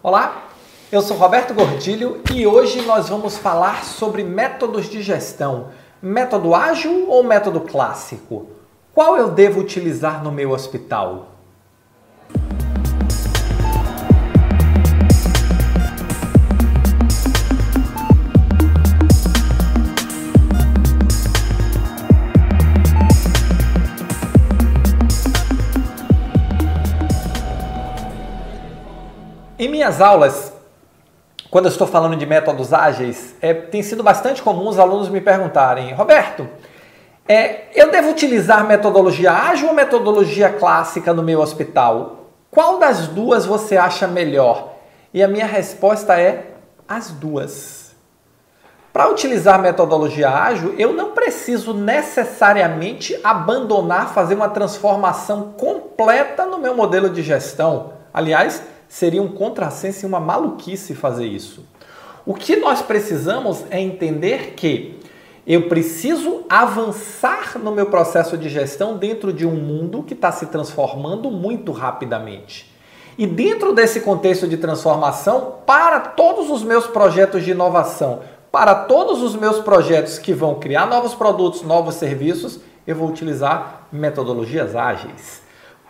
[0.00, 0.44] Olá,
[0.92, 5.70] eu sou Roberto Gordilho e hoje nós vamos falar sobre métodos de gestão.
[6.00, 8.46] Método ágil ou método clássico?
[8.94, 11.37] Qual eu devo utilizar no meu hospital?
[29.58, 30.52] Em minhas aulas,
[31.50, 35.20] quando eu estou falando de métodos ágeis, é, tem sido bastante comum os alunos me
[35.20, 36.48] perguntarem, Roberto,
[37.26, 42.28] é, eu devo utilizar metodologia ágil ou metodologia clássica no meu hospital?
[42.52, 44.74] Qual das duas você acha melhor?
[45.12, 46.52] E a minha resposta é
[46.86, 47.96] as duas.
[48.92, 56.76] Para utilizar metodologia ágil, eu não preciso necessariamente abandonar, fazer uma transformação completa no meu
[56.76, 57.94] modelo de gestão.
[58.14, 61.66] Aliás, seria um contrassenso e uma maluquice fazer isso.
[62.24, 64.98] O que nós precisamos é entender que
[65.46, 70.46] eu preciso avançar no meu processo de gestão dentro de um mundo que está se
[70.46, 72.70] transformando muito rapidamente.
[73.16, 78.20] E dentro desse contexto de transformação, para todos os meus projetos de inovação,
[78.52, 83.88] para todos os meus projetos que vão criar novos produtos, novos serviços, eu vou utilizar
[83.90, 85.42] metodologias ágeis.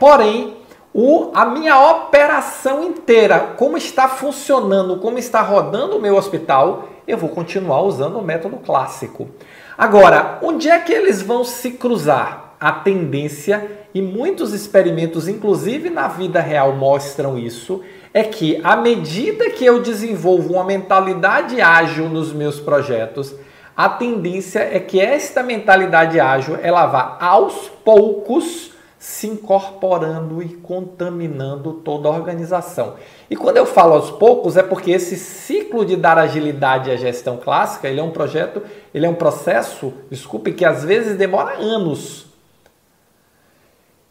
[0.00, 0.56] Porém,
[0.94, 7.16] o, a minha operação inteira, como está funcionando, como está rodando o meu hospital, eu
[7.16, 9.28] vou continuar usando o método clássico.
[9.76, 12.56] Agora, onde é que eles vão se cruzar?
[12.60, 17.82] A tendência, e muitos experimentos, inclusive na vida real, mostram isso,
[18.14, 23.34] é que à medida que eu desenvolvo uma mentalidade ágil nos meus projetos,
[23.76, 28.71] a tendência é que esta mentalidade ágil ela vá aos poucos
[29.02, 32.94] se incorporando e contaminando toda a organização.
[33.28, 37.36] E quando eu falo aos poucos é porque esse ciclo de dar agilidade à gestão
[37.36, 38.62] clássica, ele é um projeto,
[38.94, 42.26] ele é um processo, desculpe, que às vezes demora anos.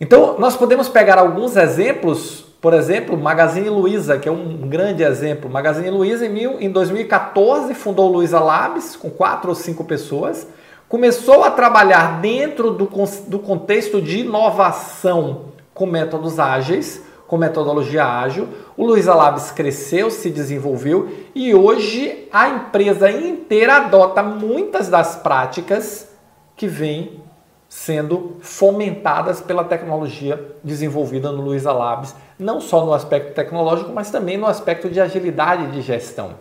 [0.00, 5.50] Então, nós podemos pegar alguns exemplos, por exemplo, Magazine Luiza, que é um grande exemplo.
[5.50, 10.46] Magazine Luiza em, em 2014 fundou Luiza Labs com quatro ou cinco pessoas
[10.88, 12.88] começou a trabalhar dentro do,
[13.26, 18.48] do contexto de inovação com métodos ágeis, com metodologia ágil.
[18.76, 26.08] O Luiza Labs cresceu, se desenvolveu e hoje a empresa inteira adota muitas das práticas
[26.56, 27.20] que vêm
[27.68, 34.38] sendo fomentadas pela tecnologia desenvolvida no Luiza Labs, não só no aspecto tecnológico, mas também
[34.38, 36.34] no aspecto de agilidade de gestão.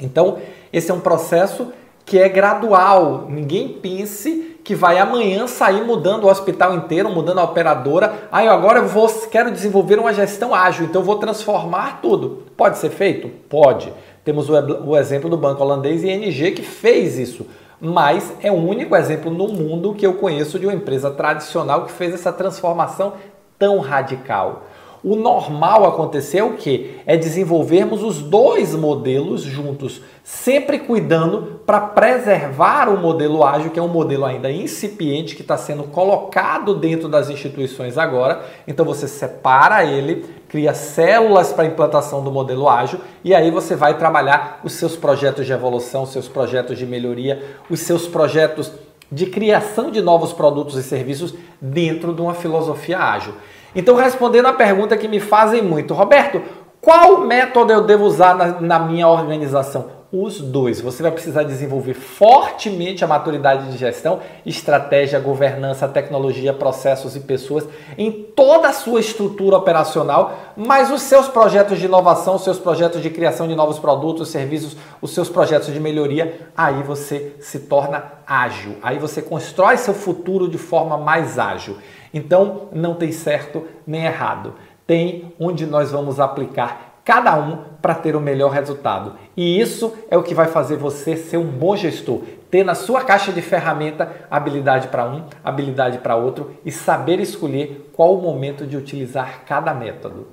[0.00, 0.38] Então,
[0.72, 1.72] esse é um processo
[2.04, 3.26] que é gradual.
[3.28, 8.28] Ninguém pense que vai amanhã sair mudando o hospital inteiro, mudando a operadora.
[8.32, 12.44] Aí ah, agora eu vou, quero desenvolver uma gestão ágil, então eu vou transformar tudo.
[12.56, 13.28] Pode ser feito?
[13.48, 13.92] Pode.
[14.24, 14.54] Temos o,
[14.86, 17.46] o exemplo do banco holandês ING que fez isso.
[17.80, 21.92] Mas é o único exemplo no mundo que eu conheço de uma empresa tradicional que
[21.92, 23.14] fez essa transformação
[23.58, 24.64] tão radical.
[25.04, 26.98] O normal acontecer é o que?
[27.04, 33.82] É desenvolvermos os dois modelos juntos, sempre cuidando para preservar o modelo ágil, que é
[33.82, 38.46] um modelo ainda incipiente, que está sendo colocado dentro das instituições agora.
[38.66, 43.98] Então você separa ele, cria células para implantação do modelo ágil e aí você vai
[43.98, 48.72] trabalhar os seus projetos de evolução, seus projetos de melhoria, os seus projetos
[49.12, 53.34] de criação de novos produtos e serviços dentro de uma filosofia ágil.
[53.74, 56.40] Então, respondendo a pergunta que me fazem muito, Roberto,
[56.80, 59.90] qual método eu devo usar na, na, minha organização?
[60.16, 60.80] Os dois.
[60.80, 67.66] Você vai precisar desenvolver fortemente a maturidade de gestão, estratégia, governança, tecnologia, processos e pessoas
[67.98, 73.02] em toda a sua estrutura operacional, mas os seus projetos de inovação, os seus projetos
[73.02, 78.04] de criação de novos produtos, serviços, os seus projetos de melhoria, aí você se torna
[78.24, 78.76] ágil.
[78.84, 81.76] Aí você constrói seu futuro de forma mais ágil.
[82.12, 84.54] Então, não tem certo nem errado.
[84.86, 89.14] Tem onde nós vamos aplicar cada um para ter o melhor resultado.
[89.36, 93.02] E isso é o que vai fazer você ser um bom gestor, ter na sua
[93.02, 98.66] caixa de ferramenta habilidade para um, habilidade para outro e saber escolher qual o momento
[98.66, 100.28] de utilizar cada método.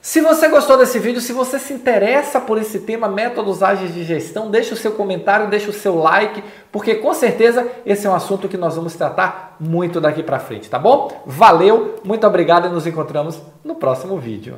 [0.00, 4.04] Se você gostou desse vídeo, se você se interessa por esse tema, métodos ágeis de
[4.04, 8.14] gestão, deixe o seu comentário, deixe o seu like, porque com certeza esse é um
[8.14, 11.22] assunto que nós vamos tratar muito daqui para frente, tá bom?
[11.26, 14.56] Valeu, muito obrigado e nos encontramos no próximo vídeo.